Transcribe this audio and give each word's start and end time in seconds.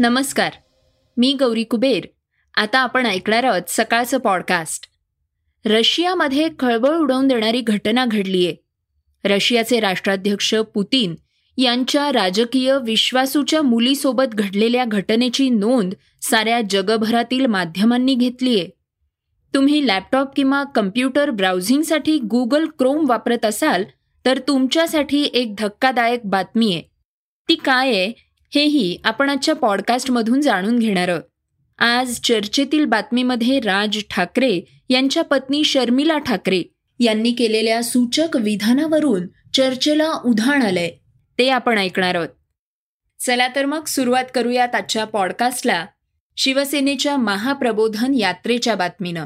नमस्कार 0.00 0.52
मी 1.16 1.32
गौरी 1.32 1.64
कुबेर. 1.64 2.06
आता 2.54 2.78
आपण 2.78 3.06
ऐकणार 3.06 3.44
आहोत 3.44 3.62
सकाळचं 3.68 4.18
पॉडकास्ट 4.18 4.86
रशियामध्ये 5.64 6.48
खळबळ 6.58 6.96
उडवून 6.96 7.28
देणारी 7.28 7.60
घटना 7.60 8.04
घडलीये. 8.06 8.56
रशियाचे 9.24 9.80
राष्ट्राध्यक्ष 9.80 10.54
पुतीन 10.54 11.14
यांच्या 11.56 12.12
राजकीय 12.12 12.78
विश्वासूच्या 12.84 13.62
मुलीसोबत 13.62 14.34
घडलेल्या 14.34 14.84
घटनेची 14.84 15.50
नोंद 15.50 15.94
साऱ्या 16.22 16.60
जगभरातील 16.70 17.46
माध्यमांनी 17.46 18.14
घेतलीये. 18.14 18.68
तुम्ही 19.54 19.86
लॅपटॉप 19.86 20.28
किंवा 20.36 20.64
कम्प्युटर 20.64 21.30
ब्राउझिंगसाठी 21.30 22.18
गुगल 22.18 22.66
क्रोम 22.78 23.04
वापरत 23.08 23.44
असाल 23.44 23.84
तर 24.24 24.38
तुमच्यासाठी 24.38 25.30
एक 25.32 25.54
धक्कादायक 25.58 26.20
बातमी 26.24 26.72
आहे 26.72 26.82
ती 27.48 27.54
काय 27.54 27.88
आहे? 27.88 28.27
हेही 28.54 28.98
आपण 29.04 29.30
आजच्या 29.30 29.54
पॉडकास्टमधून 29.54 30.40
जाणून 30.40 30.78
घेणार 30.78 31.08
आहोत. 31.08 31.22
आज 31.78 32.20
चर्चेतील 32.20 32.84
बातमीमध्ये 32.84 33.60
राज 33.60 33.98
ठाकरे 34.10 34.60
यांच्या 34.88 35.24
पत्नी 35.24 35.64
शर्मिला 35.64 36.18
ठाकरे 36.18 36.62
यांनी 37.00 37.32
केलेल्या 37.32 37.82
सूचक 37.82 38.36
विधानावरून 38.36 39.26
चर्चेला 39.54 40.12
उधाण 40.24 40.62
आलंय. 40.62 40.90
ते 41.38 41.48
आपण 41.48 41.78
ऐकणार 41.78 42.14
आहोत. 42.14 42.28
चला 43.26 43.48
तर 43.48 43.66
मग 43.66 43.84
सुरुवात 43.84 44.24
करूयात 44.34 44.74
आजच्या 44.74 45.04
पॉडकास्टला. 45.04 45.86
शिवसेनेच्या 46.36 47.16
महाप्रबोधन 47.16 48.14
यात्रेच्या 48.14 48.74
बातमीनं. 48.74 49.24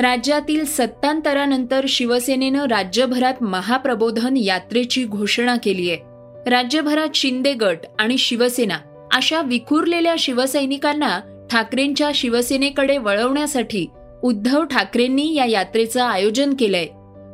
राज्यातील 0.00 0.64
सत्तांतरानंतर 0.64 1.84
शिवसेनेनं 1.88 2.64
राज्यभरात 2.64 3.42
महाप्रबोधन 3.42 4.36
यात्रेची 4.36 5.04
घोषणा 5.04 5.56
केली 5.56 5.90
आहे 5.90 6.05
राज्यभरात 6.46 7.08
शिंदे 7.14 7.52
गट 7.52 7.78
आणि 7.98 8.18
शिवसेना 8.18 8.78
अशा 9.12 9.42
विखुरलेल्या 9.42 10.14
शिवसैनिकांना 10.18 11.20
ठाकरेंच्या 11.50 12.10
शिवसेनेकडे 12.14 12.98
वळवण्यासाठी 12.98 13.86
उद्धव 14.22 14.64
ठाकरेंनी 14.64 15.34
या 15.34 15.44
यात्रेचं 15.44 16.02
आयोजन 16.02 16.54
केलंय. 16.58 16.86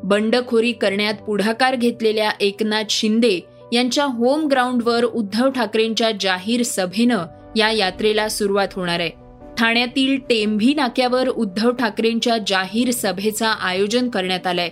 बंडखोरी 0.05 0.73
करण्यात 0.73 1.15
पुढाकार 1.15 1.77
घेतलेल्या 1.77 2.31
एकनाथ 2.41 2.83
शिंदे 2.91 3.41
यांच्या 3.73 4.05
होम 4.05 4.47
ग्राउंडवर 4.47 5.05
उद्धव 5.05 5.51
ठाकरेंच्या 5.51 6.11
जाहीर 6.21 6.63
सभेनं 6.63 7.19
या 7.57 7.71
यात्रेला 7.71 8.29
सुरुवात 8.29 8.69
होणार 8.73 9.01
आहे. 9.01 9.11
ठाण्यातील 9.59 10.17
टेंभी 10.17 10.75
नाक्यावर 10.75 11.29
उद्धव 11.29 11.71
ठाकरेंच्या 11.71 12.37
जाहीर 12.47 12.91
सभेचं 12.91 13.47
आयोजन 13.47 14.09
करण्यात 14.09 14.47
आलंय. 14.47 14.69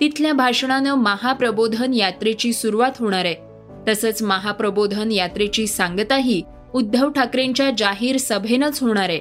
तिथल्या 0.00 0.32
भाषणानं 0.32 0.94
महाप्रबोधन 0.94 1.94
यात्रेची 1.94 2.52
सुरुवात 2.52 2.92
होणार 2.98 3.24
आहे. 3.24 3.49
तसंच 3.90 4.22
महाप्रबोधन 4.22 5.12
यात्रेची 5.12 5.66
सांगताही 5.66 6.42
उद्धव 6.74 7.10
ठाकरेंच्या 7.10 7.70
जाहीर 7.78 8.16
सभेनंच 8.16 8.82
होणार 8.82 9.08
आहे. 9.08 9.20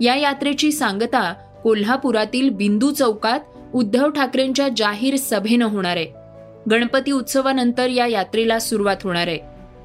या 0.00 0.14
यात्रेची 0.14 0.72
सांगता 0.72 1.32
कोल्हापुरातील 1.64 2.50
बिंदू 2.50 2.90
चौकात 2.90 3.40
उद्धव 3.74 4.10
ठाकरेंच्या 4.10 4.68
जाहीर 4.76 5.16
सभेनं 5.16 5.66
होणार 5.66 5.96
आहे. 5.96 6.06
गणपती 6.70 7.12
उत्सवानंतर 7.12 7.88
या 7.88 8.06
यात्रेला 8.06 8.58
सुरुवात 8.58 8.96
होणार 9.04 9.26
आहे. 9.26 9.38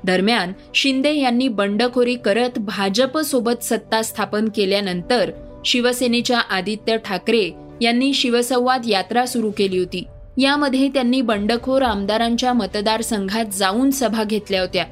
दरम्यान 0.03 0.53
शिंदे 0.75 1.13
यांनी 1.13 1.47
बंडखोरी 1.47 2.15
करत 2.15 2.59
भाजप 2.59 3.17
सोबत 3.17 3.63
सत्ता 3.63 4.01
स्थापन 4.01 4.49
केल्यानंतर 4.55 5.31
शिवसेनेच्या 5.65 6.39
आदित्य 6.39 6.97
ठाकरे 6.97 7.51
यांनी 7.81 8.13
शिवसंवाद 8.13 8.81
यात्रा 8.87 9.25
सुरू 9.25 9.51
केली 9.57 9.79
होती. 9.79 10.03
यामध्ये 10.37 10.87
त्यांनी 10.87 11.21
बंडखोर 11.21 11.81
आमदारांच्या 11.81 12.53
मतदारसंघात 12.53 13.45
जाऊन 13.45 13.91
सभा 13.91 14.23
घेतल्या 14.23 14.61
होत्या. 14.61 14.85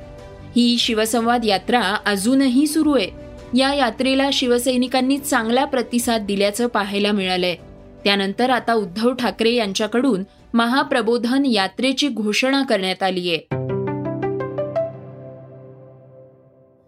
ही 0.55 0.77
शिवसंवाद 0.77 1.45
यात्रा 1.45 1.97
अजूनही 2.05 2.67
सुरू 2.67 2.97
आहे. 2.97 3.09
या 3.57 3.73
यात्रेला 3.73 4.29
शिवसैनिकांनी 4.33 5.17
चांगला 5.17 5.65
प्रतिसाद 5.65 6.21
दिल्याचं 6.21 6.67
पाहायला 6.67 7.11
मिळालंय. 7.11 7.55
त्यानंतर 8.03 8.49
आता 8.49 8.73
उद्धव 8.73 9.13
ठाकरे 9.13 9.53
यांच्याकडून 9.53 10.23
महाप्रबोधन 10.53 11.45
यात्रेची 11.45 12.07
घोषणा 12.07 12.63
करण्यात 12.63 13.03
आली 13.03 13.29
आहे. 13.29 13.59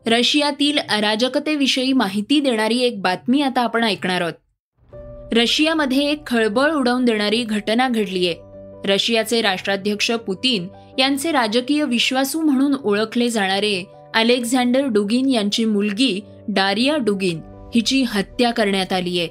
रशियातील 0.05 0.77
अराजकतेविषयी 0.77 1.93
माहिती 1.93 2.39
देणारी 2.39 2.79
एक 2.79 3.01
बातमी 3.01 3.41
आता 3.41 3.61
आपण 3.61 3.83
ऐकणार 3.83 4.21
आहोत. 4.21 4.33
रशियामध्ये 5.33 6.11
एक 6.11 6.27
खळबळ 6.27 6.71
उडवून 6.71 7.05
देणारी 7.05 7.43
घटना 7.43 7.87
घडलीये. 7.89 8.35
रशियाचे 8.85 9.41
राष्ट्राध्यक्ष 9.41 10.11
पुतीन 10.11 10.67
यांचे 10.99 11.31
राजकीय 11.31 11.83
विश्वासू 11.83 12.41
म्हणून 12.41 12.73
ओळखले 12.83 13.29
जाणारे 13.29 13.83
अलेक्झांडर 14.13 14.85
डुगिन 14.85 15.29
यांची 15.29 15.65
मुलगी 15.65 16.19
डारिया 16.47 16.97
डुगिन 16.97 17.39
हिची 17.75 18.03
हत्या 18.03 18.51
करण्यात 18.51 18.93
आली 18.93 19.19
आहे 19.19 19.27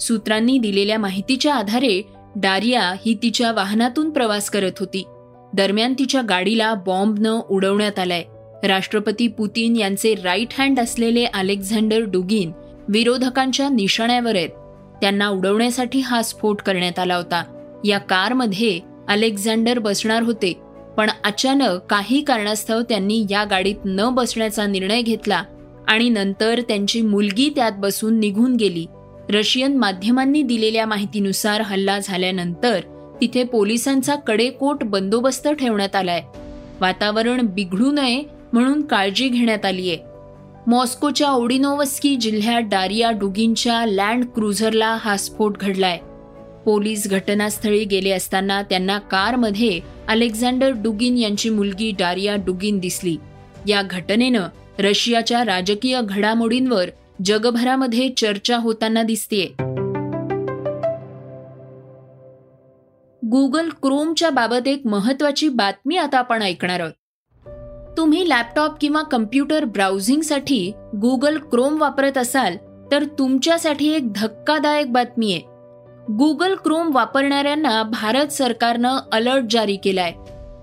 सूत्रांनी 0.00 0.58
दिलेल्या 0.58 0.98
माहितीच्या 0.98 1.54
आधारे 1.54 2.02
डारिया 2.36 2.92
ही 3.06 3.14
तिच्या 3.22 3.52
वाहनातून 3.52 4.10
प्रवास 4.10 4.50
करत 4.50 4.78
होती. 4.80 5.04
दरम्यान 5.54 5.94
तिच्या 5.98 6.22
गाडीला 6.22 6.74
बॉम्बनं 6.74 7.40
उडवण्यात 7.50 7.98
आलाय. 7.98 8.24
राष्ट्रपती 8.64 9.28
पुतीन 9.28 9.76
यांचे 9.76 10.14
राईट 10.14 10.48
हँड 10.58 10.80
असलेले 10.80 11.24
अलेक्झांडर 11.24 12.00
डुगिन 12.00 12.52
विरोधकांच्या 12.88 13.68
निशाण्यावर 13.68 14.36
आहेत. 14.36 14.48
त्यांना 15.02 15.28
उडवण्यासाठी 15.28 16.00
हा 16.00 16.22
स्फोट 16.22 16.62
करण्यात 16.62 16.98
आला 16.98 17.16
होता. 17.16 17.42
या 17.84 17.98
कारमध्ये 17.98 18.80
अलेक्झांडर 19.08 19.78
बसणार 19.78 20.22
होते 20.22 20.60
पण 20.96 21.10
अचानक 21.24 21.78
काही 21.90 22.20
कारणास्तव 22.20 22.82
त्यांनी 22.82 23.26
या 23.30 23.44
गाडीत 23.44 23.74
न 23.84 24.10
बसण्याचा 24.10 24.66
निर्णय 24.66 25.02
घेतला 25.02 25.42
आणि 25.88 26.08
नंतर 26.08 26.60
त्यांची 26.68 27.02
मुलगी 27.02 27.52
त्यात 27.56 27.72
बसून 27.78 28.18
निघून 28.18 28.56
गेली. 28.56 28.86
रशियन 29.30 29.76
माध्यमांनी 29.76 30.42
दिलेल्या 30.42 30.86
माहितीनुसार 30.86 31.60
हल्ला 31.60 31.98
झाल्यानंतर 31.98 32.80
तिथे 33.20 33.44
पोलिसांचा 33.44 34.14
कडेकोट 34.14 34.84
बंदोबस्त 34.84 35.48
ठेवण्यात 35.48 35.96
आलाय. 35.96 36.22
वातावरण 36.80 37.46
बिघडू 37.46 37.92
नये 37.92 38.22
म्हणून 38.52 38.82
काळजी 38.82 39.28
घेण्यात 39.28 39.64
आलीय. 39.64 39.96
मॉस्कोच्या 40.66 41.30
ओडिनोवस्की 41.30 42.16
जिल्ह्यात 42.16 42.62
डारिया 42.62 43.10
डुगिनच्या 43.10 43.86
लँड 43.86 44.24
क्रुझरला 44.24 44.96
हा 45.00 45.16
स्फोट 45.16 45.58
घडलाय. 45.58 45.98
पोलीस 46.64 47.08
घटनास्थळी 47.08 47.84
गेले 47.84 48.10
असताना 48.10 48.62
त्यांना 48.62 48.98
कारमध्ये 48.98 49.80
अलेक्झांडर 50.08 50.70
डुगिन 50.70 51.18
यांची 51.18 51.48
मुलगी 51.48 51.92
डारिया 51.98 52.36
डुगिन 52.36 52.78
दिसली. 52.78 53.16
या 53.66 53.82
घटनेनं 53.82 54.48
रशियाच्या 54.78 55.44
राजकीय 55.44 56.00
घडामोडींवर 56.04 56.88
जगभरामध्ये 57.24 58.08
चर्चा 58.08 58.56
होताना 58.56 59.02
दिसतेय. 59.02 59.46
गुगल 63.26 63.68
क्रोमच्या 63.68 64.30
बाबत 64.30 64.68
एक 64.68 64.86
महत्वाची 64.86 65.48
बातमी 65.48 65.96
आता 65.96 66.18
आपण 66.18 66.42
ऐकणार 66.42 66.80
आहोत. 66.80 66.92
तुम्ही 67.96 68.28
लॅपटॉप 68.28 68.72
किंवा 68.80 69.02
कम्प्युटर 69.02 69.64
ब्राउझिंगसाठी 69.64 70.72
गुगल 71.00 71.38
क्रोम 71.38 71.80
वापरत 71.80 72.18
असाल 72.18 72.56
तर 72.92 73.04
तुमच्यासाठी 73.04 73.92
एक 73.92 74.12
धक्कादायक 74.12 74.92
बातमी 74.92 75.32
आहे. 75.32 75.40
गुगल 76.12 76.54
क्रोम 76.54 76.94
वापरणाऱ्यांना 76.94 77.82
भारत 77.82 78.26
सरकारनं 78.26 78.98
अलर्ट 79.12 79.44
जारी 79.50 79.76
केलाय. 79.76 80.12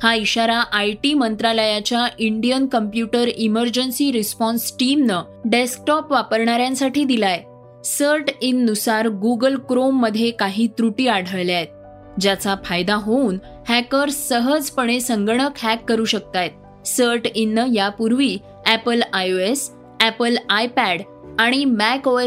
हा 0.04 0.14
इशारा 0.14 0.58
आय 0.58 0.92
टी 0.92 1.14
मंत्रालयाच्या 1.14 2.08
इंडियन 2.20 2.68
कम्प्युटर 2.68 3.28
इमर्जन्सी 3.28 4.12
रिस्पॉन्स 4.12 4.74
टीमनं 4.80 5.22
डेस्कटॉप 5.46 6.12
वापरणाऱ्यांसाठी 6.12 7.04
दिलाय. 7.04 7.44
सर्ट 7.86 8.30
इननुसार 8.42 9.08
गुगल 9.08 9.56
क्रोममध्ये 9.56 10.32
काही 10.32 10.68
त्रुटी 10.68 11.08
आढळल्या 11.08 11.56
आहेत 11.56 12.20
ज्याचा 12.20 12.56
फायदा 12.66 12.96
होऊन 12.96 13.38
हॅकर्स 13.68 14.28
सहजपणे 14.30 15.00
संगणक 15.00 15.52
हॅक 15.58 15.90
करू 15.90 16.06
शकतायत. 16.06 16.52
सर्ट 16.86 17.28
इननं 17.36 17.74
यापूर्वी 17.74 18.38
Apple 18.68 19.02
I 19.14 19.32
O 19.32 19.38
S 19.38 19.72
Apple 20.02 20.38
iPad 20.50 21.02
आणि 21.40 21.66
मॅक 21.66 22.08
ओ 22.08 22.20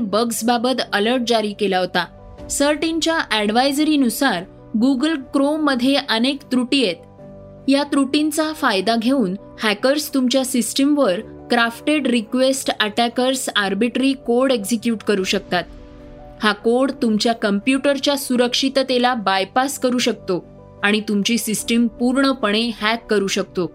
बग्सबाबत 0.00 0.80
अलर्ट 0.92 1.22
जारी 1.28 1.52
केला 1.52 1.78
होता. 1.78 2.04
सर्ट 2.50 2.84
इनच्या 2.84 3.18
ॲडवायझरीनुसार 3.30 4.42
गुगल 4.80 5.14
क्रोममध्ये 5.32 5.94
अनेक 5.94 6.42
त्रुटी 6.42 6.84
आहेत. 6.84 6.96
या 7.68 7.82
त्रुटींचा 7.82 8.52
फायदा 8.52 8.96
घेऊन 8.96 9.34
हॅकर्स 9.62 10.14
तुमच्या 10.14 10.44
सिस्टीमवर 10.44 11.20
crafted 11.50 12.06
request 12.06 12.70
attackers 12.80 13.48
arbitrary 13.56 14.12
code 14.12 14.52
execute 14.52 15.02
करू 15.02 15.24
शकतात. 15.24 15.64
हा 16.42 16.52
कोड 16.52 16.90
तुमच्या 17.02 17.32
कम्प्युटरच्या 17.32 18.16
सुरक्षिततेला 18.16 19.14
बायपास 19.14 19.78
करू 19.78 19.98
शकतो 19.98 20.44
आणि 20.84 21.00
तुमची 21.00 21.38
सिस्टीम 21.38 21.86
पूर्णपणे 21.86 22.70
हॅक 22.80 23.06
करू 23.06 23.26
शकतो. 23.26 23.72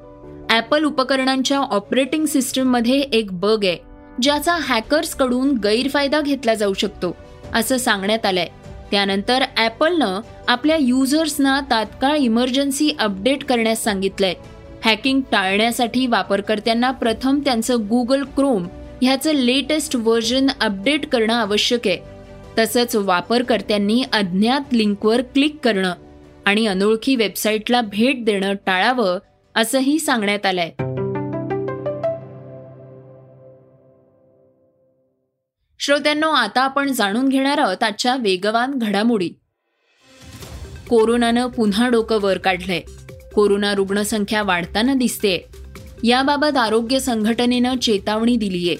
ॲपल 0.50 0.84
उपकरणांच्या 0.84 1.57
ऑपरेटिंग 1.60 2.25
सिस्टीममध्ये 2.25 3.00
एक 3.00 3.31
बग 3.40 3.66
आहे 3.66 3.78
ज्याचा 4.22 4.56
हॅकर्सकडून 4.62 5.51
गैरफायदा 5.63 6.22
घेतला 6.22 6.54
जाऊ 6.54 6.74
शकतो 6.74 7.16
असं 7.56 7.78
सांगण्यात 7.78 8.25
आलंय. 8.25 8.48
त्यानंतर 8.92 9.44
ॲपलनं 9.57 10.19
आपल्या 10.48 10.78
युजर्सना 10.78 11.60
तात्काळ 11.72 12.16
इमर्जन्सी 12.16 12.90
अपडेट 13.00 13.44
करण्यास 13.44 13.84
सांगितलंय. 13.84 14.34
हॅकिंग 14.86 15.22
टाळण्यासाठी 15.31 16.06
वापरकर्त्यांना 16.07 16.92
प्रथम 16.92 17.40
त्यांचं 17.40 17.88
गुगल 17.90 18.24
क्रोम 18.36 18.68
ह्याचं 19.02 19.34
लेटेस्ट 19.34 19.95
व्हर्जन 19.95 20.48
अपडेट 20.62 21.06
करणं 21.10 21.34
आवश्यक 21.34 21.88
आहे. 21.88 21.98
तसंच 22.57 22.95
वापरकर्त्यांनी 22.95 24.04
अज्ञात 24.13 24.74
लिंकवर 24.74 25.22
क्लिक 25.34 25.57
करणं 25.63 25.94
आणि 26.45 26.66
अनोळखी 26.68 27.16
वेबसाईटला 27.16 27.81
भेट 27.81 28.24
देणं 28.25 28.54
टाळावं 28.66 29.18
असंही 29.56 30.00
सांगण्यात 30.00 30.46
आलंय. 30.46 30.69
श्रोत्यांनो 35.80 36.30
आता 36.30 36.62
आपण 36.62 36.92
जाणून 36.92 37.30
घेणार 37.30 37.57
आहोत 37.57 37.84
आजच्या 37.84 38.16
वेगवान 38.16 38.72
घडामोडी. 38.75 39.30
कोरोनानं 40.90 41.48
पुन्हा 41.48 41.90
डोकं 41.90 42.19
वर 42.22 42.38
काढलंय. 42.38 42.81
कोरोना 43.36 43.74
रुग्णसंख्या 43.74 44.44
वाढताना 44.44 44.94
दिसते 44.94 45.46
याबाबत 46.04 46.57
आरोग्य 46.57 47.00
संघटनेनं 47.00 47.78
चेतावणी 47.78 48.36
दिलीये. 48.36 48.75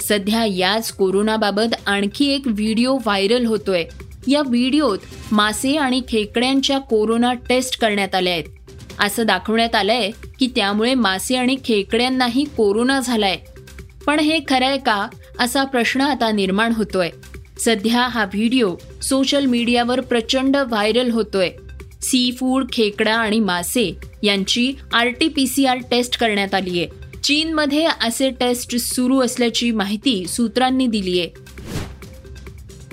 सध्या 0.00 0.44
याच 0.44 0.92
कोरोनाबाबत 0.92 1.74
आणखी 1.86 2.26
एक 2.34 2.42
व्हिडिओ 2.46 2.94
व्हायरल 2.94 3.46
होतोय. 3.46 3.84
या 4.28 4.42
व्हिडिओत 4.42 4.98
मासे 5.32 5.76
आणि 5.76 6.02
खेकड्यांच्या 6.08 6.78
कोरोना 6.78 7.32
टेस्ट 7.32 7.80
करण्यात 7.80 8.14
आल्या 8.14 8.32
आहेत. 8.32 8.44
असं 9.00 9.26
दाखवण्यात 9.26 9.74
आलंय 9.74 10.10
की 10.38 10.46
त्यामुळे 10.56 10.94
मासे 10.94 11.36
आणि 11.36 11.56
खेकड्यांनाही 11.64 12.44
कोरोना 12.44 13.00
झालाय. 13.00 13.36
पण 14.06 14.20
हे 14.20 14.40
खरंय 14.48 14.76
का? 14.76 15.06
असा 15.38 15.64
प्रश्न 15.64 16.00
आता 16.00 16.30
निर्माण 16.30 16.72
होतोय. 16.72 17.10
सध्या 17.58 18.00
हा 18.00 18.24
व्हिडिओ 18.24 18.74
सोशल 19.02 19.46
मीडियावर 19.46 20.00
प्रचंड 20.00 20.56
व्हायरल 20.56 21.10
होतोय. 21.10 21.50
सी 22.02 22.30
फूड 22.40 22.64
खेकडा 22.72 23.14
आणि 23.14 23.40
मासे 23.40 23.96
यांची 24.22 24.72
R 24.92 25.08
T 25.08 25.28
P 25.28 25.46
C 25.46 25.64
R 25.66 25.78
test 25.90 26.18
करण्यात 26.18 26.54
आली 26.54 26.78
आहे 26.78 27.18
चीनमध्ये 27.24 27.84
असे 27.84 28.30
टेस्ट 28.30 28.76
सुरू 28.76 29.20
असल्याची 29.20 29.70
माहिती 29.70 30.26
सूत्रांनी 30.28 30.86
दिली 30.86 31.20
आहे 31.20 31.30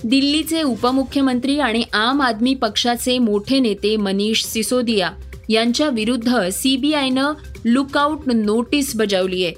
दिल्लीचे 0.03 0.61
उपमुख्यमंत्री 0.63 1.59
आणि 1.59 1.83
आम 1.93 2.21
आदमी 2.21 2.53
पक्षाचे 2.53 3.17
मोठे 3.19 3.59
नेते 3.59 3.95
मनीष 3.97 4.43
सिसोदिया 4.43 5.11
यांच्या 5.49 5.89
विरुद्ध 5.89 6.49
सीबीआयनं 6.49 7.33
लुकआउट 7.65 8.19
नोटीस 8.27 8.95
बजावली 8.95 9.45
आहे. 9.45 9.53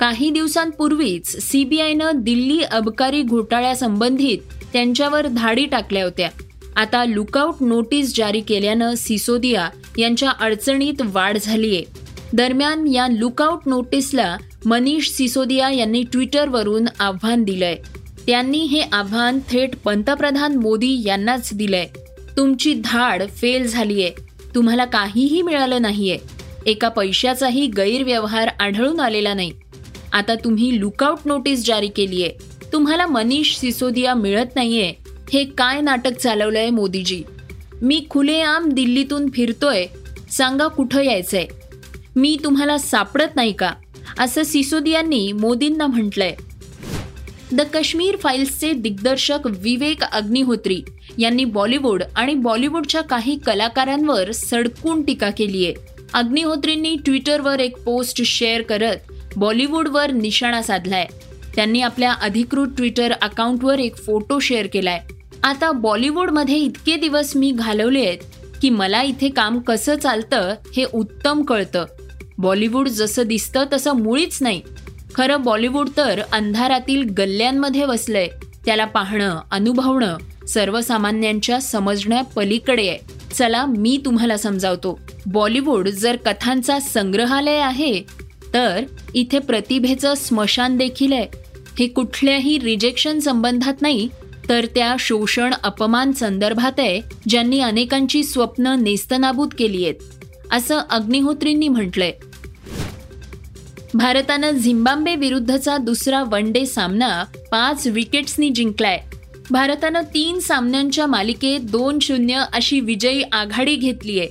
काही 0.00 0.30
दिवसांपूर्वीच 0.30 1.50
सीबीआयनं 1.50 2.10
दिल्ली 2.14 2.62
अबकारी 2.62 3.22
घोटाळ्यासंबंधित 3.22 4.38
त्यांच्यावर 4.72 5.26
धाडी 5.26 5.66
टाकल्या 5.66 6.04
होत्या. 6.04 6.30
आता 6.76 7.04
लुकआउट 7.04 7.54
नोटीस 7.60 8.16
जारी 8.16 8.40
केल्यानं 8.40 8.94
सिसोदिया 8.94 9.68
यांच्या 9.98 10.30
अडचणीत 10.30 11.02
वाढ 11.04 11.38
झालीय. 11.42 11.82
दरम्यान 12.32 12.86
या 12.86 13.08
लुकआउट 13.08 13.58
नोटीसला 13.66 14.36
मनीष 14.64 15.08
सिसोदिया 15.08 15.70
यांनी 15.70 16.02
ट्विटरवरून 16.02 16.84
आव्हान 16.98 17.44
दिलंय. 17.44 17.76
त्यांनी 18.26 18.58
हे 18.58 18.80
आव्हान 18.80 19.38
थेट 19.48 19.70
पंतप्रधान 19.84 20.56
मोदी 20.56 21.02
यांनाच 21.04 21.50
दिलंय. 21.54 21.86
तुमची 22.36 22.74
धाड 22.74 23.22
फेल 23.28 23.66
झालीय. 23.66 24.10
तुम्हाला 24.54 24.84
काहीही 24.84 25.42
मिळालं 25.42 25.82
नाहीये. 25.82 26.18
एका 26.66 26.88
पैशाचाही 26.88 27.66
गैरव्यवहार 27.66 28.48
आढळून 28.60 29.00
आलेला 29.00 29.34
नाही. 29.34 29.52
आता 30.12 30.34
तुम्ही 30.34 30.80
लुकआउट 30.80 31.18
नोटीस 31.24 31.66
जारी 31.66 31.88
केलीये. 31.88 32.30
तुम्हाला 32.72 33.06
मनीष 33.06 33.56
सिसोदिया 33.56 34.14
मिळत 34.14 34.46
नाहीये. 34.54 34.94
हे 35.32 35.44
काय 35.44 35.80
नाटक 35.80 36.12
चालवलंय 36.12 36.70
मोदीजी? 36.70 37.22
मी 37.82 38.06
खुलेआम 38.10 38.68
दिल्लीतून 38.68 39.30
फिरतोय. 39.34 39.86
सांगा 40.30 40.66
कुठं 40.66 41.02
यायचंय? 41.02 41.46
मी 42.16 42.36
तुम्हाला 42.44 42.78
सापडत 42.78 43.36
नाही 43.36 43.52
का? 43.52 43.72
असं 44.18 44.42
सिसोदियांनी 44.42 45.32
मोदींना 45.32 45.86
म्हटलंय. 45.86 46.34
द 47.52 47.60
काश्मीर 47.60 48.16
फाईल्सचे 48.16 48.72
दिग्दर्शक 48.72 49.38
विवेक 49.46 50.02
अग्निहोत्री 50.02 50.82
यांनी 51.18 51.44
बॉलिवूड 51.44 52.02
आणि 52.16 52.34
बॉलिवूडच्या 52.34 53.00
काही 53.00 53.38
कलाकारांवर 53.38 54.32
सडकून 54.32 55.02
टीका 55.02 55.30
केली 55.30 55.66
आहे 55.66 55.74
अग्निहोत्रींनी 56.14 56.96
ट्विटरवर 57.04 57.60
एक 57.60 57.78
पोस्ट 57.78 58.22
शेअर 58.22 58.62
करत 58.62 58.96
बॉलिवूडवर 59.36 60.10
निशाणा 60.10 60.62
साधलाय. 60.62 61.06
त्यांनी 61.56 61.80
आपल्या 61.80 62.12
अधिकृत 62.12 62.68
ट्विटर 62.76 63.12
अकाउंटवर 63.12 63.78
एक 63.78 63.96
फोटो 63.96 64.38
शेअर 64.38 64.66
केलाय. 64.66 65.00
आता 65.44 65.72
बॉलिवूडमध्ये 65.72 66.56
इतके 66.56 66.96
दिवस 66.96 67.36
मी 67.36 67.50
घालवले 67.50 68.06
आहेत 68.06 68.18
की 68.62 68.70
मला 68.70 69.02
इथे 69.02 69.28
काम 69.28 69.58
कसं 69.58 69.98
चालतं 69.98 70.54
हे 70.76 70.84
उत्तम 70.92 71.42
कळतं. 71.42 71.84
बॉलिवूड 72.38 72.88
जसं 72.88 73.22
दिसतं 73.22 73.64
तसं 73.72 73.92
मुळीच 73.92 74.38
नाही. 74.40 74.62
खरं 75.14 75.42
बॉलिवूड 75.42 75.88
तर 75.96 76.20
अंधारातील 76.32 77.02
गल्ल्यांमध्ये 77.18 77.84
वसलंय. 77.84 78.28
त्याला 78.70 78.84
पाहणं 78.84 79.40
अनुभवणं 79.50 80.16
सर्वसामान्यांच्या 80.48 81.60
समजण्या 81.60 82.22
पलीकडे 82.22 82.88
आहे. 82.88 82.98
चला 83.34 83.66
मी 83.66 84.00
तुम्हाला 84.04 84.36
समजावतो. 84.36 85.00
बॉलिवूड 85.26 85.88
जर 85.88 86.16
कथांचा 86.16 86.80
संग्रहालय 86.80 87.56
आहे 87.56 88.02
तर 88.54 88.84
इथे 89.14 89.38
प्रतिभेचं 89.38 90.14
स्मशान 90.14 90.76
देखील 90.76 91.12
आहे. 91.12 91.26
हे 91.78 91.86
कुठल्याही 91.86 92.58
रिजेक्शन 92.58 93.18
संबंधात 93.18 93.82
नाही 93.82 94.08
तर 94.48 94.66
त्या 94.66 94.96
शोषण 94.98 95.54
अपमान 95.64 96.12
संदर्भात 96.12 96.80
आहे 96.80 97.00
ज्यांनी 97.28 97.60
अनेकांची 97.60 98.24
स्वप्न 98.24 98.66
नेस्तनाबूत 98.66 99.48
केली 99.58 99.84
आहेत. 99.84 99.94
असं 100.52 100.78
अग्निहोत्रींनी 100.90 101.68
म्हटलंय. 101.68 102.12
भारतानं 103.94 104.50
झिम्बाब्वे 104.50 105.14
विरुद्धचा 105.14 105.76
दुसरा 105.76 106.22
वन 106.22 106.52
डे 106.52 106.66
सामना 106.66 107.24
पाच 107.50 107.86
विकेट्सनी 107.86 108.50
जिंकलाय. 108.50 108.98
भारतानं 109.50 110.00
तीन 110.14 110.40
सामन्यांच्या 110.40 111.06
मालिकेत 111.06 111.60
दोन 111.60 111.98
शून्य 111.98 112.44
अशी 112.52 112.80
विजयी 112.80 113.22
आघाडी 113.32 113.76
घेतलीय. 113.76 114.26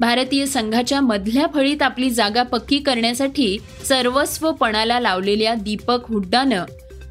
भारतीय 0.00 0.46
संघाच्या 0.46 1.00
मधल्या 1.00 1.46
फळीत 1.54 1.82
आपली 1.82 2.10
जागा 2.10 2.42
पक्की 2.42 2.78
करण्यासाठी 2.78 3.58
सर्वस्वपणाला 3.88 5.00
लावलेल्या 5.00 5.54
दीपक 5.54 5.98
हुड्डानं 6.08 6.64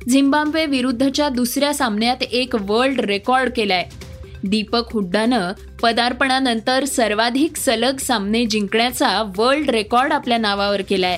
झिम्बाब्वे 0.09 0.65
विरुद्धच्या 0.65 1.29
दुसऱ्या 1.29 1.73
सामन्यात 1.73 2.23
एक 2.31 2.55
वर्ल्ड 2.59 2.99
रेकॉर्ड 2.99 3.49
केलाय. 3.55 3.85
दीपक 4.43 4.93
हुड्डानं 4.93 5.51
पदार्पणानंतर 5.81 6.85
सर्वाधिक 6.85 7.57
सलग 7.57 7.97
सामने 7.97 8.45
जिंकण्याचा 8.45 9.31
वर्ल्ड 9.37 9.69
रेकॉर्ड 9.69 10.13
आपल्या 10.13 10.37
नावावर 10.37 10.81
केलाय. 10.81 11.17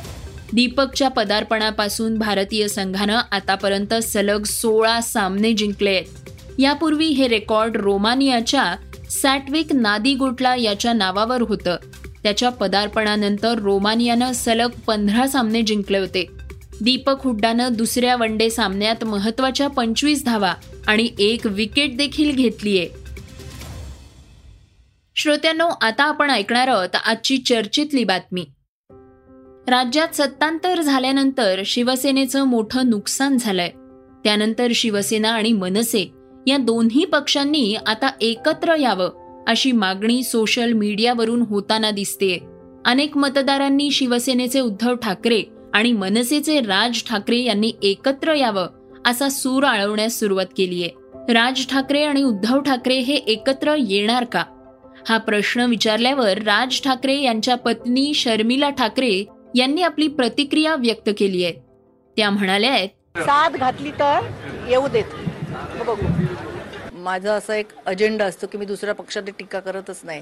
दीपकच्या 0.53 1.09
पदार्पणापासून 1.09 2.17
भारतीय 2.17 2.67
संघानं 2.67 3.21
आतापर्यंत 3.31 3.93
सलग 3.93 4.43
सोळा 4.43 5.01
सामने 5.01 5.53
जिंकले 5.53 5.89
आहेत. 5.89 6.29
यापूर्वी 6.59 7.07
हे 7.07 7.27
रेकॉर्ड 7.27 7.77
रोमानियाच्या 7.77 8.75
सॅटविक 9.09 9.73
नादीगोटला 9.73 10.55
याच्या 10.55 10.93
नावावर 10.93 11.41
होतं. 11.41 11.75
त्याच्या 12.23 12.49
पदार्पणानंतर 12.49 13.59
रोमानियानं 13.59 14.31
सलग 14.31 14.69
पंधरा 14.87 15.27
सामने 15.27 15.61
जिंकले 15.61 15.97
होते. 15.97 16.27
दीपक 16.81 17.15
हुड्डानं 17.23 17.73
दुसऱ्या 17.73 18.15
वन 18.15 18.37
डे 18.37 18.49
सामन्यात 18.49 19.03
महत्त्वाच्या 19.03 19.67
पंचवीस 19.67 20.25
धावा 20.25 20.53
आणि 20.87 21.09
एक 21.19 21.45
विकेट 21.45 21.97
देखील 21.97 22.35
घेतलीये. 22.35 22.89
श्रोत्यांनो 25.15 25.67
आता 25.81 26.03
आपण 26.03 26.29
ऐकणार 26.29 26.67
आहोत 26.67 26.95
आजची 27.05 27.37
चर्चेतली 27.37 28.03
बातमी. 28.03 28.45
राज्यात 29.67 30.15
सत्तांतर 30.15 30.81
झाल्यानंतर 30.81 31.61
शिवसेनेचं 31.65 32.43
मोठं 32.43 32.89
नुकसान 32.89 33.37
झालंय. 33.37 33.69
त्यानंतर 34.23 34.71
शिवसेना 34.75 35.29
आणि 35.29 35.51
मनसे 35.53 36.11
या 36.47 36.57
दोन्ही 36.57 37.05
पक्षांनी 37.05 37.75
आता 37.87 38.09
एकत्र 38.21 38.75
यावं 38.75 39.43
अशी 39.47 39.71
मागणी 39.71 40.23
सोशल 40.23 40.71
मीडियावरून 40.71 41.41
होताना 41.41 41.91
दिसते. 41.91 42.37
अनेक 42.85 43.17
मतदारांनी 43.17 43.91
शिवसेनेचे 43.91 44.59
उद्धव 44.59 44.95
ठाकरे 44.95 45.43
आणि 45.73 45.91
मनसेचे 45.91 46.59
राज 46.61 47.03
ठाकरे 47.09 47.39
यांनी 47.39 47.71
एकत्र 47.83 48.33
यावं 48.33 48.67
असा 49.05 49.29
सूर 49.29 49.63
आळवण्यास 49.63 50.19
सुरुवात 50.19 50.45
केलीय 50.57 50.87
राज 51.33 51.67
ठाकरे 51.67 52.03
आणि 52.03 52.23
उद्धव 52.23 52.59
ठाकरे 52.59 52.97
हे 52.99 53.15
एकत्र 53.15 53.75
येणार 53.79 54.23
का? 54.23 54.43
हा 55.09 55.17
प्रश्न 55.17 55.61
विचारल्यावर 55.61 56.37
राज 56.37 56.81
ठाकरे 56.81 57.21
यांच्या 57.21 57.55
पत्नी 57.55 58.13
शर्मिला 58.13 58.69
ठाकरे 58.69 59.25
यांनी 59.55 59.81
आपली 59.83 60.07
प्रतिक्रिया 60.07 60.75
व्यक्त 60.75 61.09
केली 61.17 61.43
आहे. 61.45 61.53
त्या 62.17 62.29
म्हणाल्या 62.29 62.71
आहेत 62.71 62.89
साथ 63.19 63.49
घातली 63.49 63.91
तर 63.91 64.27
येऊ 64.69 64.87
देत. 64.87 65.13
मग 65.51 65.85
बघू. 65.85 66.07
माझा 66.97 67.33
असा 67.33 67.55
एक 67.55 67.67
अजेंडा 67.85 68.25
असतो 68.25 68.47
की 68.47 68.57
मी 68.57 68.65
दुसऱ्या 68.65 68.93
पक्षात 68.95 69.23
टीका 69.39 69.59
करतच 69.59 69.99
नाही. 70.03 70.21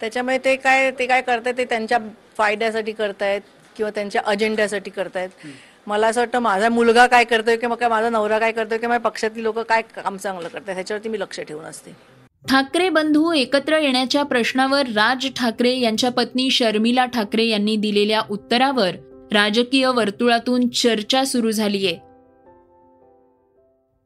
त्याच्यामुळे 0.00 0.38
ते 0.38 0.54
काय 0.56 0.90
ते 0.90 1.06
काय 1.06 1.20
करतायत 1.22 1.56
ते 1.58 1.64
त्यांच्या 1.64 1.98
फायद्यासाठी 2.36 2.92
करतायत 2.92 3.40
किंवा 3.76 3.90
त्यांच्या 3.90 4.22
अजेंड्यासाठी 4.26 4.90
करतायत. 4.90 5.28
मला 5.86 6.06
असं 6.06 6.20
वाटतं 6.20 6.38
माझा 6.38 6.68
मुलगा 6.68 7.06
काय 7.06 7.24
करतोय 7.24 7.56
किंवा 7.56 7.76
काय 7.76 7.88
माझा 7.88 8.08
नवरा 8.10 8.38
काय 8.38 8.52
करतोय 8.52 8.78
किंवा 8.78 8.94
माझ्या 8.94 9.10
पक्षातली 9.10 9.42
लोक 9.42 9.58
काय 9.58 9.82
काम 9.94 10.16
चांगलं 10.16 10.48
करतात 10.48 10.74
ह्याच्यावरती 10.74 11.08
मी 11.08 11.20
लक्ष 11.20 11.40
ठेवून 11.40 11.64
असते. 11.64 11.94
ठाकरे 12.48 12.88
बंधू 12.88 13.32
एकत्र 13.32 13.78
येण्याच्या 13.78 14.22
प्रश्नावर 14.22 14.86
राज 14.86 15.26
ठाकरे 15.36 15.78
यांच्या 15.78 16.10
पत्नी 16.10 16.50
शर्मिला 16.50 17.06
ठाकरे 17.06 17.44
यांनी 17.44 17.76
दिलेल्या 17.76 18.22
उत्तरावर 18.30 18.90
राजकीय 19.32 19.86
वर्तुळातून 19.86 20.68
चर्चा 20.68 21.24
सुरू 21.24 21.50
झालीये. 21.50 21.98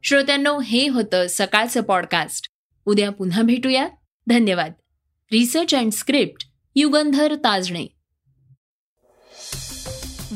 श्रोत्यांनो 0.02 0.60
हे 0.60 0.88
होतं 0.88 1.26
सकाळचं 1.28 1.82
पॉडकास्ट. 1.82 2.48
उद्या 2.86 3.10
पुन्हा 3.10 3.42
भेटूया. 3.42 3.88
धन्यवाद. 4.26 4.72
Research 5.32 5.74
and 5.74 5.92
script 5.92 6.46
Yugandhar 6.76 7.34
Tajne. 7.34 7.86